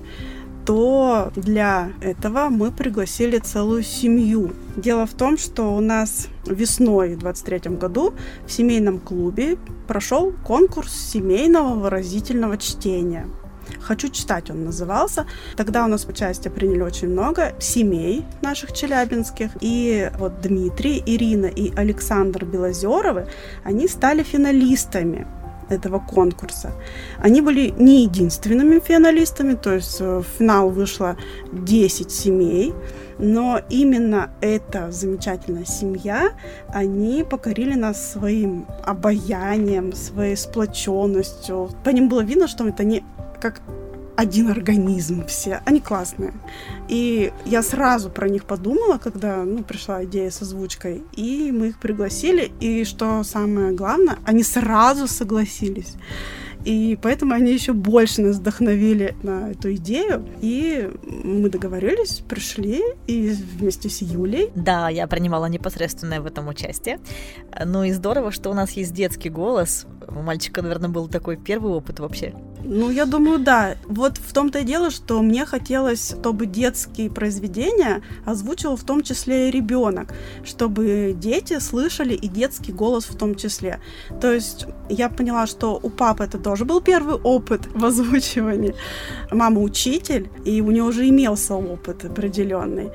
то 0.65 1.31
для 1.35 1.91
этого 2.01 2.49
мы 2.49 2.71
пригласили 2.71 3.37
целую 3.39 3.83
семью. 3.83 4.51
Дело 4.75 5.05
в 5.05 5.13
том, 5.13 5.37
что 5.37 5.75
у 5.75 5.79
нас 5.79 6.27
весной 6.45 7.15
в 7.15 7.19
23 7.19 7.71
году 7.77 8.13
в 8.45 8.51
семейном 8.51 8.99
клубе 8.99 9.57
прошел 9.87 10.33
конкурс 10.45 10.93
семейного 10.93 11.75
выразительного 11.75 12.57
чтения. 12.57 13.27
«Хочу 13.79 14.09
читать» 14.09 14.49
он 14.49 14.65
назывался. 14.65 15.25
Тогда 15.55 15.85
у 15.85 15.87
нас 15.87 16.05
участие 16.05 16.51
приняли 16.51 16.81
очень 16.81 17.09
много 17.09 17.53
семей 17.59 18.25
наших 18.41 18.73
челябинских. 18.73 19.51
И 19.61 20.11
вот 20.17 20.41
Дмитрий, 20.41 21.01
Ирина 21.05 21.45
и 21.45 21.73
Александр 21.75 22.45
Белозеровы, 22.45 23.27
они 23.63 23.87
стали 23.87 24.23
финалистами 24.23 25.27
этого 25.71 25.99
конкурса. 25.99 26.71
Они 27.17 27.41
были 27.41 27.73
не 27.77 28.03
единственными 28.03 28.79
финалистами, 28.79 29.55
то 29.55 29.73
есть 29.73 30.01
э, 30.01 30.19
в 30.19 30.25
финал 30.37 30.69
вышло 30.69 31.17
10 31.51 32.11
семей, 32.11 32.73
но 33.17 33.61
именно 33.69 34.31
эта 34.41 34.91
замечательная 34.91 35.65
семья, 35.65 36.31
они 36.67 37.23
покорили 37.23 37.75
нас 37.75 38.11
своим 38.11 38.65
обаянием, 38.83 39.93
своей 39.93 40.35
сплоченностью. 40.35 41.69
По 41.83 41.89
ним 41.89 42.09
было 42.09 42.21
видно, 42.21 42.47
что 42.47 42.67
это 42.67 42.83
не 42.83 43.03
как 43.39 43.61
один 44.21 44.49
организм 44.49 45.25
все. 45.25 45.61
Они 45.65 45.79
классные. 45.79 46.31
И 46.87 47.33
я 47.45 47.63
сразу 47.63 48.11
про 48.11 48.29
них 48.29 48.45
подумала, 48.45 48.99
когда 48.99 49.43
ну, 49.43 49.63
пришла 49.63 50.03
идея 50.03 50.29
с 50.29 50.43
озвучкой, 50.43 51.01
и 51.13 51.51
мы 51.51 51.69
их 51.69 51.79
пригласили, 51.79 52.51
и 52.59 52.85
что 52.85 53.23
самое 53.23 53.71
главное, 53.71 54.19
они 54.23 54.43
сразу 54.43 55.07
согласились. 55.07 55.95
И 56.65 56.97
поэтому 57.01 57.33
они 57.33 57.51
еще 57.51 57.73
больше 57.73 58.21
нас 58.21 58.37
вдохновили 58.37 59.15
на 59.23 59.51
эту 59.51 59.73
идею. 59.75 60.25
И 60.41 60.89
мы 61.23 61.49
договорились, 61.49 62.21
пришли 62.27 62.81
и 63.07 63.31
вместе 63.31 63.89
с 63.89 64.01
Юлей. 64.01 64.49
Да, 64.55 64.89
я 64.89 65.07
принимала 65.07 65.47
непосредственное 65.47 66.21
в 66.21 66.25
этом 66.25 66.47
участие. 66.47 66.99
Ну 67.63 67.83
и 67.83 67.91
здорово, 67.91 68.31
что 68.31 68.49
у 68.49 68.53
нас 68.53 68.71
есть 68.71 68.93
детский 68.93 69.29
голос. 69.29 69.85
У 70.07 70.21
мальчика, 70.21 70.61
наверное, 70.61 70.89
был 70.89 71.07
такой 71.07 71.37
первый 71.37 71.71
опыт 71.73 71.99
вообще. 71.99 72.33
Ну, 72.63 72.89
я 72.91 73.05
думаю, 73.05 73.39
да. 73.39 73.75
Вот 73.85 74.17
в 74.17 74.33
том-то 74.33 74.59
и 74.59 74.63
дело, 74.63 74.91
что 74.91 75.21
мне 75.21 75.45
хотелось, 75.45 76.11
чтобы 76.11 76.45
детские 76.45 77.09
произведения 77.09 78.03
озвучивал 78.25 78.75
в 78.75 78.83
том 78.83 79.01
числе 79.01 79.49
и 79.49 79.51
ребенок, 79.51 80.13
чтобы 80.43 81.15
дети 81.17 81.59
слышали 81.59 82.13
и 82.13 82.27
детский 82.27 82.71
голос 82.71 83.05
в 83.05 83.17
том 83.17 83.35
числе. 83.35 83.79
То 84.19 84.31
есть 84.31 84.67
я 84.89 85.09
поняла, 85.09 85.47
что 85.47 85.79
у 85.81 85.89
папы 85.89 86.23
это 86.23 86.37
тоже 86.51 86.65
был 86.65 86.81
первый 86.81 87.15
опыт 87.15 87.61
в 87.73 87.85
озвучивании. 87.85 88.75
Мама 89.31 89.61
учитель, 89.61 90.29
и 90.43 90.61
у 90.61 90.71
нее 90.71 90.83
уже 90.83 91.07
имелся 91.07 91.53
опыт 91.53 92.03
определенный. 92.03 92.89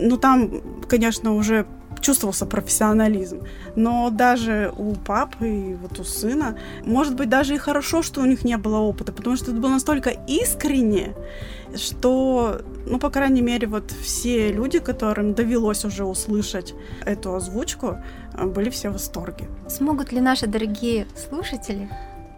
Ну, 0.00 0.16
там, 0.16 0.50
конечно, 0.88 1.36
уже 1.36 1.64
чувствовался 2.00 2.44
профессионализм. 2.46 3.42
Но 3.76 4.10
даже 4.10 4.72
у 4.76 4.94
папы 4.94 5.48
и 5.48 5.74
вот 5.74 6.00
у 6.00 6.04
сына, 6.04 6.56
может 6.84 7.14
быть, 7.14 7.28
даже 7.28 7.54
и 7.54 7.58
хорошо, 7.58 8.02
что 8.02 8.20
у 8.20 8.24
них 8.24 8.44
не 8.44 8.56
было 8.56 8.78
опыта, 8.78 9.12
потому 9.12 9.36
что 9.36 9.52
это 9.52 9.60
было 9.60 9.70
настолько 9.70 10.10
искренне, 10.26 11.14
что, 11.76 12.62
ну, 12.86 12.98
по 12.98 13.10
крайней 13.10 13.42
мере, 13.42 13.68
вот 13.68 13.92
все 14.02 14.52
люди, 14.52 14.80
которым 14.80 15.34
довелось 15.34 15.84
уже 15.84 16.04
услышать 16.04 16.74
эту 17.06 17.34
озвучку, 17.34 17.98
были 18.44 18.70
все 18.70 18.88
в 18.88 18.94
восторге. 18.94 19.46
Смогут 19.68 20.12
ли 20.12 20.20
наши 20.20 20.48
дорогие 20.48 21.06
слушатели 21.14 21.88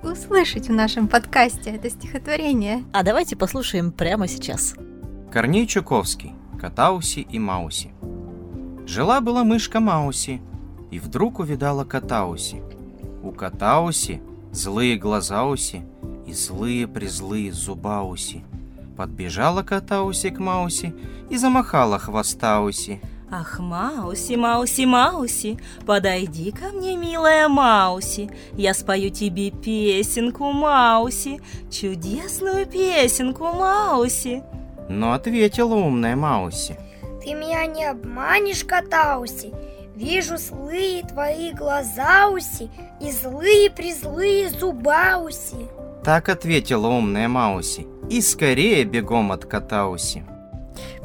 услышать 0.05 0.69
в 0.69 0.73
нашем 0.73 1.09
подкасте 1.09 1.71
это 1.71 1.91
стихотворение? 1.91 2.85
А 2.93 3.03
давайте 3.03 3.37
послушаем 3.37 3.91
прямо 3.91 4.29
сейчас. 4.29 4.75
Корней 5.33 5.67
Чуковский. 5.67 6.33
Катауси 6.61 7.21
и 7.21 7.39
Мауси. 7.39 7.91
Жила-была 8.87 9.45
мышка 9.45 9.81
Мауси, 9.81 10.41
и 10.91 10.99
вдруг 10.99 11.41
увидала 11.41 11.85
Катауси. 11.85 12.63
У 13.23 13.33
Катауси 13.33 14.23
злые 14.53 14.97
глазауси 14.97 15.83
и 16.27 16.33
злые-призлые 16.33 17.53
зубауси. 17.53 18.45
Подбежала 18.97 19.63
Катауси 19.63 20.31
к 20.31 20.39
Мауси 20.39 20.95
и 21.29 21.37
замахала 21.37 21.99
хвостауси. 21.99 23.01
Ах, 23.37 23.59
Мауси, 23.59 24.37
Мауси, 24.37 24.87
Мауси, 24.87 25.59
подойди 25.85 26.53
ко 26.53 26.67
мне, 26.67 26.97
милая 26.97 27.49
Мауси. 27.49 28.31
Я 28.53 28.75
спою 28.75 29.11
тебе 29.11 29.51
песенку, 29.51 30.53
Мауси, 30.53 31.41
чудесную 31.69 32.65
песенку, 32.67 33.47
Мауси. 33.47 34.45
Но 34.89 35.15
ответила 35.15 35.75
умная 35.75 36.15
Мауси. 36.15 36.77
Ты 37.25 37.35
меня 37.35 37.67
не 37.67 37.85
обманешь, 37.87 38.65
Катауси. 38.65 39.53
Вижу 39.97 40.37
злые 40.37 41.03
твои 41.03 41.53
глазауси 41.53 42.71
и 43.01 43.11
злые-призлые 43.11 44.49
зубауси. 44.51 45.67
Так 46.05 46.29
ответила 46.29 46.87
умная 46.87 47.27
Мауси 47.27 47.89
и 48.09 48.21
скорее 48.21 48.85
бегом 48.85 49.33
от 49.33 49.45
Катауси. 49.45 50.23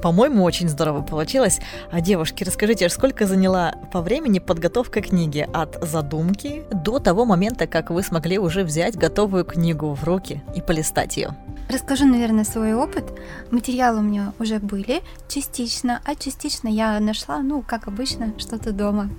По-моему, 0.02 0.44
очень 0.44 0.70
здорово 0.70 1.02
получилось. 1.02 1.60
А 1.92 2.02
девушки, 2.02 2.44
расскажите, 2.44 2.90
сколько 2.90 3.28
заняла 3.28 3.74
по 3.92 4.02
времени 4.02 4.40
подготовка 4.40 5.02
книги 5.02 5.48
от 5.54 5.78
задумки 5.82 6.64
до 6.72 7.00
того 7.00 7.26
момента, 7.26 7.68
как 7.68 7.90
вы 7.90 8.04
смогли 8.04 8.40
уже 8.40 8.64
взять 8.64 8.96
готовую 8.96 9.46
книгу 9.46 9.94
в 9.94 10.04
руки 10.04 10.42
и 10.56 10.62
полистать 10.62 11.18
ее? 11.18 11.36
Расскажу, 11.70 12.06
наверное, 12.06 12.46
свой 12.46 12.74
опыт. 12.74 13.06
Материалы 13.52 14.00
у 14.00 14.02
меня 14.02 14.34
уже 14.40 14.58
были 14.58 15.04
частично, 15.28 16.02
а 16.04 16.16
частично 16.16 16.68
я 16.68 17.00
нашла, 17.00 17.42
ну, 17.44 17.62
как 17.62 17.88
обычно, 17.88 18.34
что-то 18.40 18.72
дома. 18.72 19.10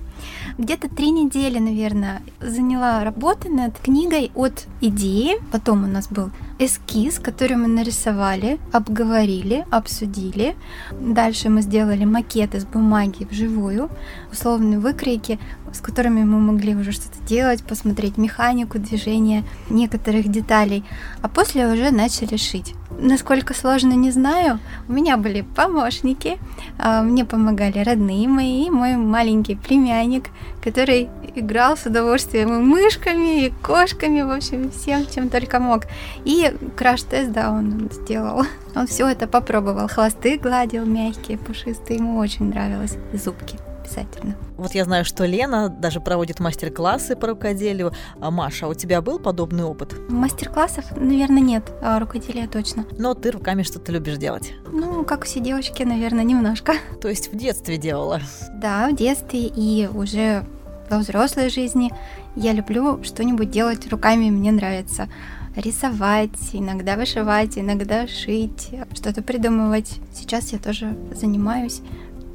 Где-то 0.58 0.88
три 0.88 1.10
недели, 1.10 1.58
наверное, 1.58 2.22
заняла 2.40 3.04
работа 3.04 3.48
над 3.48 3.78
книгой 3.78 4.30
от 4.34 4.66
идеи. 4.80 5.36
Потом 5.52 5.84
у 5.84 5.86
нас 5.86 6.08
был 6.08 6.30
эскиз, 6.58 7.18
который 7.18 7.56
мы 7.56 7.68
нарисовали, 7.68 8.58
обговорили, 8.72 9.66
обсудили. 9.70 10.56
Дальше 10.92 11.48
мы 11.48 11.62
сделали 11.62 12.04
макет 12.04 12.54
из 12.54 12.64
бумаги 12.64 13.26
вживую, 13.30 13.88
условные 14.30 14.78
выкройки, 14.78 15.38
с 15.72 15.80
которыми 15.80 16.22
мы 16.24 16.38
могли 16.38 16.74
уже 16.74 16.92
что-то 16.92 17.22
делать, 17.26 17.62
посмотреть 17.62 18.18
механику 18.18 18.78
движения 18.78 19.44
некоторых 19.70 20.28
деталей. 20.28 20.84
А 21.22 21.28
после 21.28 21.66
уже 21.66 21.90
начали 21.90 22.36
шить. 22.36 22.74
Насколько 23.02 23.54
сложно, 23.54 23.94
не 23.94 24.10
знаю. 24.10 24.58
У 24.86 24.92
меня 24.92 25.16
были 25.16 25.40
помощники, 25.40 26.38
а, 26.78 27.02
мне 27.02 27.24
помогали 27.24 27.78
родные 27.78 28.28
мои 28.28 28.66
и 28.66 28.70
мой 28.70 28.96
маленький 28.96 29.56
племянник, 29.56 30.28
который 30.62 31.08
играл 31.34 31.78
с 31.78 31.86
удовольствием 31.86 32.52
и 32.52 32.58
мышками, 32.58 33.46
и 33.46 33.52
кошками, 33.62 34.20
в 34.20 34.30
общем, 34.30 34.70
всем, 34.70 35.06
чем 35.06 35.30
только 35.30 35.60
мог. 35.60 35.84
И 36.26 36.54
краш-тест, 36.76 37.32
да, 37.32 37.50
он 37.50 37.88
сделал. 37.90 38.44
Он 38.74 38.86
все 38.86 39.08
это 39.08 39.26
попробовал. 39.26 39.88
Хвосты 39.88 40.38
гладил 40.38 40.84
мягкие, 40.84 41.38
пушистые, 41.38 41.98
ему 41.98 42.18
очень 42.18 42.50
нравилось. 42.50 42.96
Зубки 43.14 43.56
обязательно. 43.90 44.36
Вот 44.56 44.74
я 44.74 44.84
знаю, 44.84 45.04
что 45.04 45.24
Лена 45.24 45.68
даже 45.68 46.00
проводит 46.00 46.40
мастер-классы 46.40 47.16
по 47.16 47.28
рукоделию. 47.28 47.92
А 48.20 48.30
Маша, 48.30 48.68
у 48.68 48.74
тебя 48.74 49.02
был 49.02 49.18
подобный 49.18 49.64
опыт? 49.64 49.94
Мастер-классов, 50.08 50.84
наверное, 50.96 51.42
нет, 51.42 51.72
а 51.82 51.98
рукоделия 51.98 52.48
точно. 52.48 52.84
Но 52.98 53.14
ты 53.14 53.30
руками 53.30 53.62
что-то 53.62 53.92
любишь 53.92 54.16
делать? 54.16 54.54
Ну, 54.72 55.04
как 55.04 55.24
все 55.24 55.40
девочки, 55.40 55.82
наверное, 55.82 56.24
немножко. 56.24 56.74
То 57.00 57.08
есть 57.08 57.32
в 57.32 57.36
детстве 57.36 57.76
делала? 57.76 58.20
Да, 58.54 58.88
в 58.88 58.96
детстве 58.96 59.46
и 59.46 59.88
уже 59.92 60.44
во 60.88 60.98
взрослой 60.98 61.50
жизни 61.50 61.92
я 62.36 62.52
люблю 62.52 63.02
что-нибудь 63.02 63.50
делать 63.50 63.88
руками, 63.88 64.30
мне 64.30 64.52
нравится 64.52 65.08
рисовать, 65.56 66.30
иногда 66.52 66.96
вышивать, 66.96 67.58
иногда 67.58 68.06
шить, 68.06 68.70
что-то 68.94 69.22
придумывать. 69.22 69.98
Сейчас 70.14 70.52
я 70.52 70.58
тоже 70.58 70.96
занимаюсь 71.12 71.82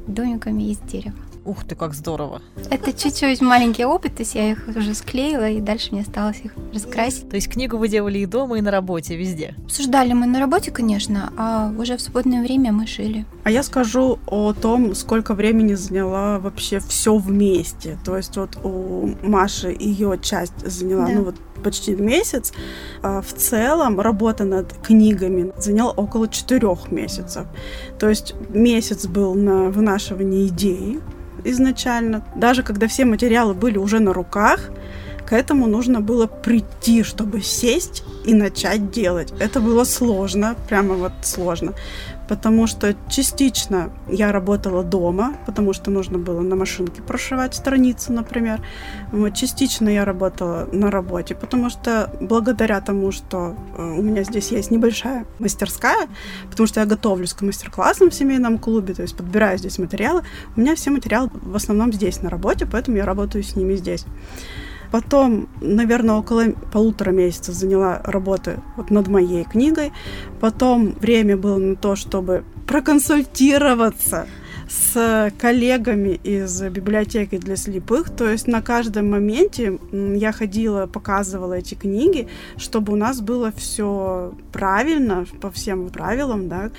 домиками 0.06 0.70
из 0.70 0.78
дерева. 0.78 1.16
Ух 1.46 1.64
ты, 1.64 1.76
как 1.76 1.94
здорово. 1.94 2.42
Это 2.70 2.92
чуть-чуть 2.92 3.40
маленький 3.40 3.84
опыт, 3.84 4.16
то 4.16 4.22
есть 4.22 4.34
я 4.34 4.50
их 4.50 4.66
уже 4.74 4.94
склеила, 4.94 5.48
и 5.48 5.60
дальше 5.60 5.92
мне 5.92 6.00
осталось 6.00 6.40
их 6.42 6.52
раскрасить. 6.74 7.28
То 7.28 7.36
есть 7.36 7.48
книгу 7.48 7.76
вы 7.78 7.88
делали 7.88 8.18
и 8.18 8.26
дома, 8.26 8.58
и 8.58 8.60
на 8.60 8.72
работе, 8.72 9.16
везде? 9.16 9.54
Обсуждали 9.64 10.12
мы 10.12 10.26
на 10.26 10.40
работе, 10.40 10.72
конечно, 10.72 11.32
а 11.36 11.72
уже 11.78 11.96
в 11.96 12.00
свободное 12.00 12.42
время 12.42 12.72
мы 12.72 12.86
шили. 12.88 13.24
А 13.44 13.50
я 13.50 13.62
скажу 13.62 14.18
о 14.26 14.52
том, 14.54 14.94
сколько 14.96 15.34
времени 15.34 15.74
заняла 15.74 16.40
вообще 16.40 16.80
все 16.80 17.16
вместе. 17.16 17.96
То 18.04 18.16
есть 18.16 18.36
вот 18.36 18.58
у 18.64 19.14
Маши 19.22 19.74
ее 19.78 20.18
часть 20.20 20.68
заняла, 20.68 21.06
Да. 21.06 21.12
ну 21.12 21.24
вот 21.24 21.36
почти 21.62 21.94
месяц. 21.94 22.52
А 23.02 23.22
в 23.22 23.32
целом 23.32 24.00
работа 24.00 24.44
над 24.44 24.72
книгами 24.74 25.52
заняла 25.58 25.92
около 25.92 26.28
четырех 26.28 26.90
месяцев. 26.90 27.46
То 27.98 28.08
есть 28.08 28.34
месяц 28.50 29.06
был 29.06 29.34
на 29.34 29.70
вынашивание 29.70 30.48
идеи 30.48 31.00
изначально. 31.44 32.22
Даже 32.34 32.62
когда 32.62 32.86
все 32.88 33.04
материалы 33.04 33.54
были 33.54 33.78
уже 33.78 34.00
на 34.00 34.12
руках, 34.12 34.70
к 35.26 35.32
этому 35.32 35.66
нужно 35.66 36.00
было 36.00 36.26
прийти, 36.26 37.02
чтобы 37.02 37.42
сесть 37.42 38.04
и 38.24 38.34
начать 38.34 38.90
делать. 38.90 39.32
Это 39.40 39.60
было 39.60 39.84
сложно, 39.84 40.54
прямо 40.68 40.94
вот 40.94 41.12
сложно. 41.22 41.72
Потому 42.28 42.66
что 42.66 42.94
частично 43.08 43.90
я 44.08 44.32
работала 44.32 44.82
дома, 44.82 45.34
потому 45.46 45.72
что 45.72 45.90
нужно 45.90 46.18
было 46.18 46.40
на 46.40 46.56
машинке 46.56 47.02
прошивать 47.02 47.54
страницу, 47.54 48.12
например. 48.12 48.60
Частично 49.34 49.88
я 49.88 50.04
работала 50.04 50.68
на 50.72 50.90
работе, 50.90 51.34
потому 51.34 51.70
что 51.70 52.10
благодаря 52.20 52.80
тому, 52.80 53.12
что 53.12 53.54
э, 53.76 53.82
у 53.98 54.02
меня 54.02 54.24
здесь 54.24 54.50
есть 54.50 54.72
небольшая 54.72 55.24
мастерская, 55.38 56.08
потому 56.50 56.66
что 56.66 56.80
я 56.80 56.86
готовлюсь 56.86 57.32
к 57.32 57.42
мастер-классам 57.42 58.10
в 58.10 58.14
семейном 58.14 58.58
клубе, 58.58 58.94
то 58.94 59.02
есть 59.02 59.16
подбираю 59.16 59.58
здесь 59.58 59.78
материалы, 59.78 60.22
у 60.56 60.60
меня 60.60 60.74
все 60.74 60.90
материалы 60.90 61.30
в 61.32 61.54
основном 61.54 61.92
здесь 61.92 62.22
на 62.22 62.30
работе, 62.30 62.66
поэтому 62.66 62.96
я 62.96 63.04
работаю 63.04 63.44
с 63.44 63.54
ними 63.54 63.76
здесь. 63.76 64.04
Потом, 64.96 65.50
наверное, 65.60 66.14
около 66.14 66.52
полутора 66.72 67.10
месяцев 67.10 67.54
заняла 67.54 68.00
работы 68.02 68.60
вот 68.78 68.88
над 68.88 69.08
моей 69.08 69.44
книгой. 69.44 69.92
Потом 70.40 70.92
время 70.92 71.36
было 71.36 71.58
на 71.58 71.76
то, 71.76 71.96
чтобы 71.96 72.44
проконсультироваться 72.66 74.26
с 74.68 75.30
коллегами 75.38 76.20
из 76.24 76.60
библиотеки 76.62 77.38
для 77.38 77.56
слепых. 77.56 78.10
То 78.10 78.28
есть 78.30 78.48
на 78.48 78.62
каждом 78.62 79.10
моменте 79.10 79.78
я 79.92 80.32
ходила, 80.32 80.86
показывала 80.86 81.54
эти 81.54 81.74
книги, 81.74 82.28
чтобы 82.56 82.92
у 82.92 82.96
нас 82.96 83.20
было 83.20 83.52
все 83.56 84.34
правильно, 84.52 85.26
по 85.40 85.50
всем 85.50 85.88
правилам, 85.88 86.48
да. 86.48 86.70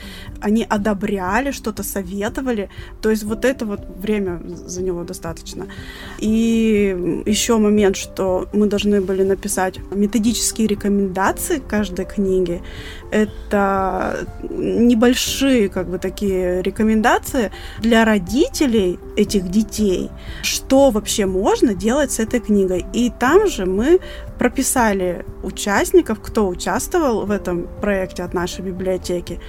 Они 0.41 0.65
одобряли, 0.67 1.51
что-то 1.51 1.83
советовали. 1.83 2.69
То 3.01 3.09
есть 3.09 3.23
вот 3.23 3.45
это 3.45 3.65
вот 3.65 3.81
время 3.97 4.41
заняло 4.45 5.03
достаточно. 5.03 5.67
И 6.19 7.23
еще 7.25 7.57
момент, 7.57 7.95
что 7.95 8.47
мы 8.53 8.67
должны 8.67 9.01
были 9.01 9.23
написать 9.23 9.79
методические 9.91 10.67
рекомендации 10.67 11.59
каждой 11.59 12.05
книге. 12.05 12.61
Это 13.11 14.27
небольшие, 14.49 15.69
как 15.69 15.89
бы, 15.89 15.97
такие 15.97 16.61
рекомендации 16.61 17.51
для 17.79 18.05
родителей 18.05 18.99
этих 19.15 19.49
детей, 19.49 20.09
что 20.43 20.91
вообще 20.91 21.25
можно 21.25 21.73
делать 21.73 22.11
с 22.11 22.19
этой 22.19 22.39
книгой. 22.39 22.85
И 22.93 23.09
там 23.09 23.47
же 23.47 23.65
мы 23.65 23.99
прописали 24.37 25.25
участников, 25.43 26.19
кто 26.21 26.47
участвовал 26.47 27.25
в 27.25 27.31
этом 27.31 27.67
проекте 27.81 28.23
от 28.23 28.33
нашей 28.33 28.61
библиотеки, 28.61 29.39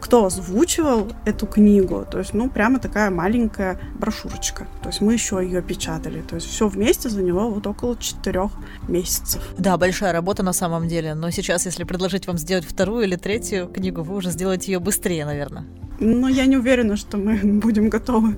кто 0.00 0.26
озвучивал 0.26 1.12
эту 1.24 1.46
книгу. 1.46 2.04
То 2.10 2.18
есть, 2.18 2.34
ну, 2.34 2.50
прямо 2.50 2.78
такая 2.78 3.10
маленькая 3.10 3.80
брошюрочка. 3.94 4.66
То 4.82 4.88
есть 4.88 5.00
мы 5.00 5.12
еще 5.12 5.40
ее 5.42 5.62
печатали. 5.62 6.22
То 6.22 6.36
есть 6.36 6.48
все 6.48 6.66
вместе 6.68 7.08
заняло 7.08 7.48
вот 7.48 7.66
около 7.66 7.96
четырех 7.96 8.50
месяцев. 8.88 9.42
Да, 9.58 9.76
большая 9.76 10.12
работа 10.12 10.42
на 10.42 10.52
самом 10.52 10.88
деле, 10.88 11.14
но 11.14 11.30
сейчас, 11.30 11.66
если 11.66 11.84
предложить 11.84 12.26
вам 12.26 12.38
сделать 12.38 12.64
вторую 12.64 13.04
или 13.04 13.16
третью 13.16 13.68
книгу, 13.68 14.02
вы 14.02 14.16
уже 14.16 14.30
сделаете 14.30 14.72
ее 14.72 14.80
быстрее, 14.80 15.24
наверное. 15.24 15.66
Но 16.04 16.28
я 16.28 16.46
не 16.46 16.56
уверена, 16.56 16.96
что 16.96 17.16
мы 17.16 17.36
будем 17.42 17.88
готовы. 17.88 18.36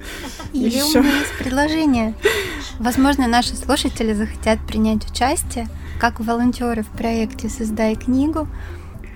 Или 0.52 0.76
Ещё. 0.76 1.00
у 1.00 1.02
меня 1.02 1.16
есть 1.18 1.38
предложение. 1.38 2.14
Возможно, 2.78 3.26
наши 3.26 3.56
слушатели 3.56 4.12
захотят 4.12 4.58
принять 4.66 5.10
участие 5.10 5.68
как 6.00 6.20
волонтеры 6.20 6.82
в 6.82 6.88
проекте 6.88 7.48
«Создай 7.48 7.94
книгу», 7.94 8.46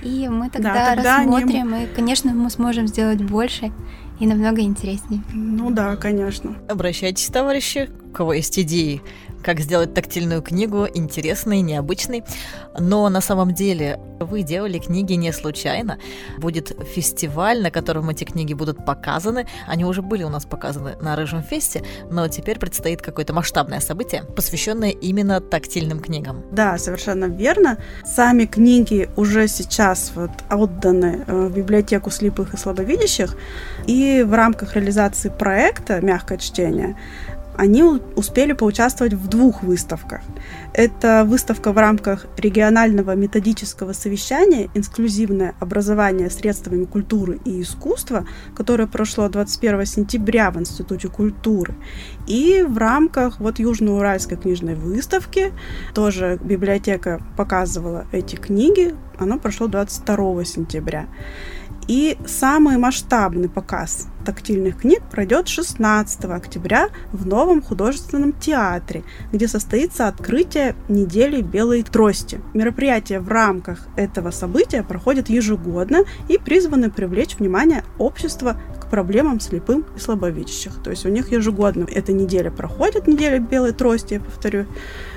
и 0.02 0.28
мы 0.28 0.48
тогда, 0.48 0.94
тогда 0.94 1.16
они- 1.18 1.32
рассмотрим, 1.32 1.74
и, 1.74 1.86
конечно, 1.86 2.32
мы 2.32 2.50
сможем 2.50 2.86
сделать 2.86 3.20
больше 3.22 3.72
и 4.20 4.26
намного 4.26 4.60
интереснее. 4.60 5.22
Ну 5.34 5.70
да, 5.70 5.96
конечно. 5.96 6.56
Обращайтесь, 6.68 7.26
товарищи, 7.26 7.90
у 8.04 8.10
кого 8.12 8.32
есть 8.34 8.58
идеи, 8.60 9.02
как 9.42 9.60
сделать 9.60 9.94
тактильную 9.94 10.42
книгу 10.42 10.86
интересной, 10.92 11.60
необычной. 11.60 12.24
Но 12.78 13.08
на 13.08 13.20
самом 13.20 13.54
деле 13.54 13.98
вы 14.20 14.42
делали 14.42 14.78
книги 14.78 15.14
не 15.14 15.32
случайно. 15.32 15.98
Будет 16.38 16.76
фестиваль, 16.94 17.62
на 17.62 17.70
котором 17.70 18.10
эти 18.10 18.24
книги 18.24 18.54
будут 18.54 18.84
показаны. 18.84 19.46
Они 19.66 19.84
уже 19.84 20.02
были 20.02 20.24
у 20.24 20.28
нас 20.28 20.44
показаны 20.44 20.96
на 21.00 21.16
Рыжем 21.16 21.42
фесте, 21.42 21.82
но 22.10 22.28
теперь 22.28 22.58
предстоит 22.58 23.02
какое-то 23.02 23.32
масштабное 23.32 23.80
событие, 23.80 24.24
посвященное 24.36 24.90
именно 24.90 25.40
тактильным 25.40 26.00
книгам. 26.00 26.44
Да, 26.52 26.78
совершенно 26.78 27.26
верно. 27.26 27.78
Сами 28.04 28.44
книги 28.44 29.08
уже 29.16 29.48
сейчас 29.48 30.12
вот 30.14 30.30
отданы 30.50 31.24
э, 31.26 31.46
в 31.48 31.54
библиотеку 31.54 32.10
слепых 32.10 32.54
и 32.54 32.56
слабовидящих, 32.56 33.36
и 33.86 34.24
в 34.26 34.34
рамках 34.34 34.74
реализации 34.74 35.28
проекта 35.28 36.00
«Мягкое 36.00 36.38
чтение» 36.38 36.96
они 37.58 37.82
успели 38.14 38.52
поучаствовать 38.52 39.14
в 39.14 39.26
двух 39.26 39.64
выставках. 39.64 40.20
Это 40.72 41.24
выставка 41.26 41.72
в 41.72 41.76
рамках 41.76 42.26
регионального 42.36 43.16
методического 43.16 43.92
совещания 43.92 44.70
«Инклюзивное 44.74 45.56
образование 45.58 46.30
средствами 46.30 46.84
культуры 46.84 47.40
и 47.44 47.60
искусства», 47.60 48.24
которое 48.54 48.86
прошло 48.86 49.28
21 49.28 49.86
сентября 49.86 50.52
в 50.52 50.60
Институте 50.60 51.08
культуры. 51.08 51.74
И 52.28 52.64
в 52.66 52.78
рамках 52.78 53.40
вот 53.40 53.58
Южноуральской 53.58 54.38
книжной 54.38 54.76
выставки 54.76 55.52
тоже 55.94 56.38
библиотека 56.40 57.20
показывала 57.36 58.06
эти 58.12 58.36
книги. 58.36 58.94
Оно 59.18 59.36
прошло 59.36 59.66
22 59.66 60.44
сентября. 60.44 61.06
И 61.88 62.18
самый 62.26 62.76
масштабный 62.76 63.48
показ 63.48 64.08
тактильных 64.26 64.82
книг 64.82 65.00
пройдет 65.10 65.48
16 65.48 66.26
октября 66.26 66.90
в 67.12 67.26
Новом 67.26 67.62
художественном 67.62 68.34
театре, 68.34 69.04
где 69.32 69.48
состоится 69.48 70.06
открытие 70.06 70.76
недели 70.90 71.40
белой 71.40 71.82
трости. 71.82 72.42
Мероприятия 72.52 73.20
в 73.20 73.28
рамках 73.28 73.86
этого 73.96 74.32
события 74.32 74.82
проходят 74.82 75.30
ежегодно 75.30 76.04
и 76.28 76.36
призваны 76.36 76.90
привлечь 76.90 77.38
внимание 77.38 77.82
общества 77.96 78.60
к 78.78 78.90
проблемам 78.90 79.40
слепым 79.40 79.86
и 79.96 79.98
слабовидящих. 79.98 80.82
То 80.82 80.90
есть 80.90 81.06
у 81.06 81.08
них 81.08 81.32
ежегодно 81.32 81.86
эта 81.90 82.12
неделя 82.12 82.50
проходит, 82.50 83.06
неделя 83.06 83.38
белой 83.38 83.72
трости, 83.72 84.14
я 84.14 84.20
повторю. 84.20 84.66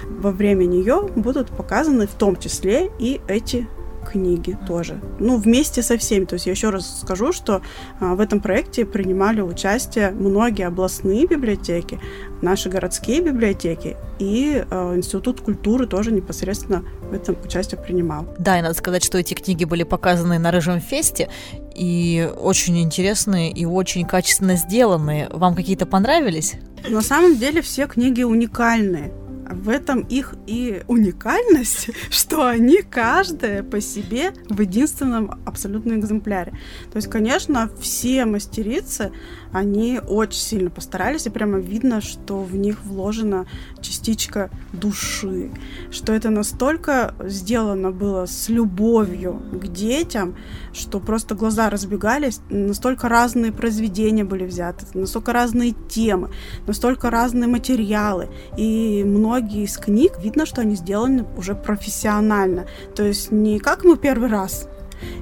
Во 0.07 0.31
время 0.31 0.63
нее 0.63 1.10
будут 1.17 1.49
показаны 1.49 2.07
в 2.07 2.13
том 2.13 2.38
числе 2.38 2.89
и 2.97 3.19
эти 3.27 3.67
книги 4.01 4.57
тоже. 4.67 4.99
Ну, 5.19 5.37
вместе 5.37 5.81
со 5.81 5.97
всеми. 5.97 6.25
То 6.25 6.35
есть 6.35 6.45
я 6.45 6.51
еще 6.51 6.69
раз 6.69 7.01
скажу, 7.01 7.31
что 7.31 7.61
а, 7.99 8.15
в 8.15 8.19
этом 8.19 8.39
проекте 8.39 8.85
принимали 8.85 9.41
участие 9.41 10.11
многие 10.11 10.67
областные 10.67 11.25
библиотеки, 11.25 11.99
наши 12.41 12.69
городские 12.69 13.21
библиотеки 13.21 13.97
и 14.19 14.63
а, 14.69 14.95
Институт 14.95 15.41
культуры 15.41 15.87
тоже 15.87 16.11
непосредственно 16.11 16.83
в 17.09 17.13
этом 17.13 17.35
участие 17.43 17.79
принимал. 17.79 18.27
Да, 18.37 18.59
и 18.59 18.61
надо 18.61 18.75
сказать, 18.75 19.03
что 19.03 19.17
эти 19.17 19.33
книги 19.33 19.65
были 19.65 19.83
показаны 19.83 20.39
на 20.39 20.51
Рыжем 20.51 20.79
фесте, 20.79 21.29
и 21.75 22.29
очень 22.39 22.79
интересные 22.79 23.51
и 23.51 23.65
очень 23.65 24.05
качественно 24.05 24.55
сделанные. 24.55 25.29
Вам 25.31 25.55
какие-то 25.55 25.85
понравились? 25.85 26.55
На 26.87 27.01
самом 27.01 27.37
деле 27.37 27.61
все 27.61 27.87
книги 27.87 28.23
уникальные. 28.23 29.13
В 29.53 29.69
этом 29.69 30.01
их 30.01 30.35
и 30.47 30.83
уникальность, 30.87 31.89
что 32.09 32.47
они 32.47 32.81
каждая 32.81 33.63
по 33.63 33.81
себе 33.81 34.33
в 34.49 34.59
единственном 34.61 35.41
абсолютном 35.45 35.99
экземпляре. 35.99 36.51
То 36.91 36.97
есть, 36.97 37.09
конечно, 37.09 37.69
все 37.79 38.25
мастерицы, 38.25 39.11
они 39.51 39.99
очень 39.99 40.39
сильно 40.39 40.69
постарались, 40.69 41.25
и 41.25 41.29
прямо 41.29 41.59
видно, 41.59 42.01
что 42.01 42.41
в 42.41 42.55
них 42.55 42.83
вложена 42.83 43.45
частичка 43.81 44.49
души, 44.73 45.51
что 45.91 46.13
это 46.13 46.29
настолько 46.29 47.13
сделано 47.23 47.91
было 47.91 48.25
с 48.25 48.49
любовью 48.49 49.41
к 49.51 49.67
детям, 49.67 50.35
что 50.73 50.99
просто 50.99 51.35
глаза 51.35 51.69
разбегались, 51.69 52.39
настолько 52.49 53.09
разные 53.09 53.51
произведения 53.51 54.23
были 54.23 54.45
взяты, 54.45 54.85
настолько 54.93 55.33
разные 55.33 55.73
темы, 55.89 56.29
настолько 56.67 57.09
разные 57.09 57.47
материалы, 57.47 58.29
и 58.57 59.03
многие 59.05 59.40
из 59.41 59.77
книг 59.77 60.13
видно, 60.19 60.45
что 60.45 60.62
они 60.62 60.75
сделаны 60.75 61.25
уже 61.38 61.56
профессионально, 61.56 62.65
то 62.95 63.04
есть 63.04 63.32
не 63.32 63.60
как 63.60 63.84
мы 63.84 63.97
первый 63.97 64.30
раз 64.30 64.67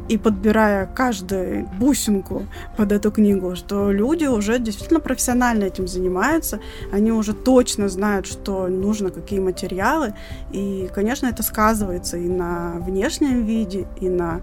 и 0.08 0.18
подбирая 0.18 0.88
каждую 0.88 1.68
бусинку 1.80 2.46
под 2.78 2.92
эту 2.92 3.12
книгу, 3.12 3.56
что 3.56 3.92
люди 3.92 4.26
уже 4.26 4.60
действительно 4.60 5.00
профессионально 5.00 5.66
этим 5.66 5.88
занимаются, 5.88 6.60
они 6.92 7.12
уже 7.12 7.34
точно 7.34 7.90
знают, 7.90 8.26
что 8.28 8.68
нужно, 8.68 9.10
какие 9.10 9.40
материалы, 9.40 10.14
и, 10.52 10.90
конечно, 10.94 11.28
это 11.28 11.44
сказывается 11.44 12.18
и 12.18 12.28
на 12.28 12.78
внешнем 12.80 13.46
виде, 13.46 13.88
и 14.02 14.10
на 14.10 14.42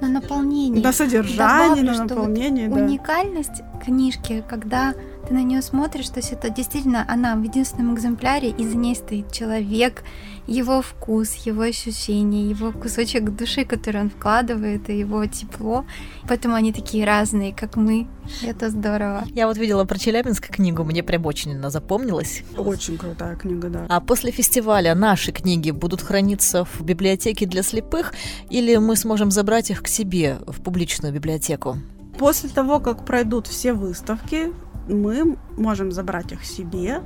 на 0.00 0.08
наполнение. 0.08 0.82
На 0.82 0.92
содержание, 0.92 1.84
Добавлю, 1.84 1.92
на 1.92 2.04
наполнение, 2.04 2.68
вот 2.68 2.78
да. 2.78 2.84
Уникальность 2.84 3.62
книжки, 3.84 4.42
когда 4.48 4.94
ты 5.26 5.34
на 5.34 5.42
нее 5.42 5.62
смотришь, 5.62 6.08
то 6.08 6.20
есть 6.20 6.32
это 6.32 6.50
действительно 6.50 7.04
она 7.08 7.36
в 7.36 7.42
единственном 7.42 7.94
экземпляре, 7.94 8.50
и 8.50 8.66
за 8.66 8.76
ней 8.76 8.94
стоит 8.94 9.32
человек, 9.32 10.02
его 10.46 10.82
вкус, 10.82 11.34
его 11.46 11.62
ощущения, 11.62 12.48
его 12.48 12.72
кусочек 12.72 13.30
души, 13.30 13.64
который 13.64 14.00
он 14.00 14.10
вкладывает, 14.10 14.90
и 14.90 14.98
его 14.98 15.24
тепло. 15.26 15.84
Поэтому 16.28 16.54
они 16.54 16.72
такие 16.72 17.04
разные, 17.04 17.54
как 17.54 17.76
мы. 17.76 18.08
Это 18.42 18.70
здорово. 18.70 19.24
Я 19.34 19.46
вот 19.46 19.56
видела 19.56 19.84
про 19.84 19.98
Челябинск 19.98 20.48
книгу, 20.48 20.84
мне 20.84 21.02
прям 21.02 21.26
очень 21.26 21.56
она 21.56 21.70
запомнилась. 21.70 22.42
Очень 22.56 22.98
крутая 22.98 23.36
книга, 23.36 23.68
да. 23.68 23.86
А 23.88 24.00
после 24.00 24.30
фестиваля 24.30 24.94
наши 24.94 25.32
книги 25.32 25.70
будут 25.70 26.02
храниться 26.02 26.64
в 26.64 26.82
библиотеке 26.82 27.46
для 27.46 27.62
слепых, 27.62 28.12
или 28.50 28.76
мы 28.76 28.96
сможем 28.96 29.30
забрать 29.30 29.70
их 29.70 29.82
к 29.82 29.88
себе 29.88 30.38
в 30.46 30.60
публичную 30.62 31.12
библиотеку? 31.12 31.78
После 32.18 32.48
того, 32.50 32.78
как 32.80 33.04
пройдут 33.04 33.46
все 33.46 33.72
выставки, 33.72 34.52
мы 34.88 35.36
можем 35.56 35.92
забрать 35.92 36.32
их 36.32 36.44
себе 36.44 37.02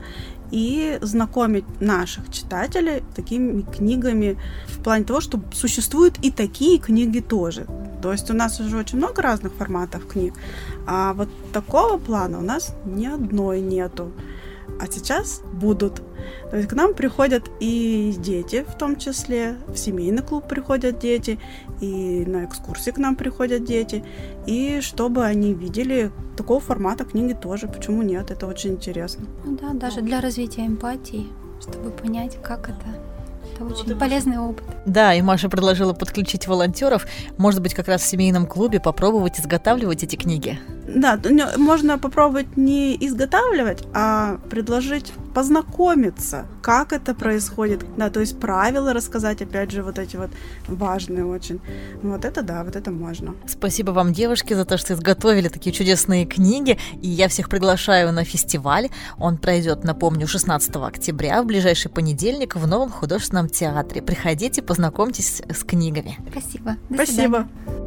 и 0.51 0.99
знакомить 1.03 1.65
наших 1.81 2.31
читателей 2.31 3.03
такими 3.15 3.63
книгами 3.63 4.39
в 4.69 4.83
плане 4.83 5.05
того, 5.05 5.21
что 5.21 5.41
существуют 5.53 6.19
и 6.23 6.31
такие 6.31 6.79
книги 6.79 7.21
тоже. 7.21 7.67
То 8.03 8.13
есть 8.13 8.31
у 8.31 8.35
нас 8.35 8.61
уже 8.61 8.77
очень 8.77 8.99
много 8.99 9.23
разных 9.23 9.53
форматов 9.55 10.07
книг, 10.07 10.35
а 10.87 11.13
вот 11.15 11.29
такого 11.53 11.99
плана 11.99 12.39
у 12.39 12.43
нас 12.43 12.75
ни 12.85 13.07
одной 13.07 13.61
нету. 13.61 14.13
А 14.81 14.87
сейчас 14.91 15.43
будут. 15.53 16.03
То 16.51 16.57
есть 16.57 16.69
к 16.69 16.73
нам 16.75 16.95
приходят 16.95 17.51
и 17.61 18.15
дети, 18.19 18.65
в 18.69 18.77
том 18.77 18.97
числе, 18.97 19.57
в 19.69 19.77
семейный 19.77 20.23
клуб 20.23 20.47
приходят 20.49 20.99
дети, 20.99 21.39
и 21.81 22.25
на 22.27 22.45
экскурсии 22.45 22.91
к 22.91 22.99
нам 22.99 23.17
приходят 23.17 23.65
дети, 23.65 24.05
и 24.47 24.81
чтобы 24.81 25.25
они 25.25 25.55
видели 25.55 26.11
такого 26.37 26.61
формата 26.61 27.05
книги 27.05 27.33
тоже. 27.33 27.69
Почему 27.69 28.03
нет? 28.03 28.31
Это 28.31 28.47
очень 28.47 28.73
интересно. 28.73 29.27
Ну 29.45 29.57
да, 29.61 29.73
даже 29.73 30.03
для 30.03 30.21
развития 30.21 30.67
эмпатии, 30.67 31.27
чтобы 31.61 31.91
понять, 31.91 32.39
как 32.43 32.69
это. 32.69 32.87
Это 33.55 33.65
очень 33.65 33.99
полезный 33.99 34.39
опыт. 34.39 34.65
Да, 34.85 35.15
и 35.15 35.23
Маша 35.23 35.49
предложила 35.49 35.95
подключить 35.95 36.47
волонтеров, 36.47 37.07
может 37.39 37.63
быть, 37.63 37.75
как 37.75 37.89
раз 37.89 38.03
в 38.03 38.07
семейном 38.07 38.47
клубе 38.47 38.81
попробовать 38.81 39.41
изготавливать 39.41 40.03
эти 40.03 40.17
книги. 40.17 40.59
Да, 40.97 41.21
можно 41.59 41.99
попробовать 41.99 42.57
не 42.57 42.97
изготавливать, 43.07 43.85
а 43.93 44.39
предложить 44.49 45.13
познакомиться, 45.35 46.47
как 46.63 46.95
это 46.95 47.15
происходит. 47.15 47.85
Да, 47.99 48.09
то 48.09 48.21
есть 48.21 48.41
правила 48.41 48.95
рассказать, 48.95 49.43
опять 49.43 49.71
же, 49.71 49.83
вот 49.83 49.99
эти 49.99 50.17
вот 50.17 50.31
важные 50.67 51.27
очень. 51.27 51.61
Вот 52.03 52.25
это 52.25 52.41
да, 52.41 52.65
вот 52.65 52.77
это 52.77 52.91
можно. 52.91 53.35
Спасибо 53.47 53.91
вам, 53.91 54.15
девушки, 54.15 54.55
за 54.55 54.65
то, 54.65 54.79
что 54.79 54.95
изготовили 54.95 55.49
такие 55.49 55.73
чудесные 55.75 56.25
книги. 56.25 56.79
И 57.03 57.09
я 57.09 57.29
всех 57.29 57.51
приглашаю 57.51 58.11
на 58.13 58.25
фестиваль. 58.25 58.89
Он 59.19 59.37
пройдет, 59.37 59.85
напомню, 59.85 60.27
16 60.27 60.77
октября, 60.77 61.43
в 61.43 61.47
ближайший 61.47 61.91
понедельник 61.91 62.57
в 62.57 62.67
Новом 62.67 62.89
художественном 62.89 63.51
театре. 63.51 64.01
Приходите, 64.01 64.63
познакомьтесь 64.63 65.43
с 65.47 65.63
книгами. 65.63 66.19
Спасибо. 66.31 66.77
До 66.89 66.95
Спасибо. 67.05 67.47
Свидания. 67.67 67.86